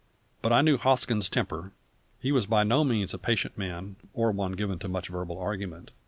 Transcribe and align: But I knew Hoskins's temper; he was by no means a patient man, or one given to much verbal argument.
But 0.41 0.51
I 0.51 0.61
knew 0.63 0.77
Hoskins's 0.79 1.29
temper; 1.29 1.73
he 2.19 2.31
was 2.31 2.47
by 2.47 2.63
no 2.63 2.83
means 2.83 3.13
a 3.13 3.19
patient 3.19 3.55
man, 3.55 3.97
or 4.15 4.31
one 4.31 4.53
given 4.53 4.79
to 4.79 4.87
much 4.87 5.09
verbal 5.09 5.37
argument. 5.37 5.91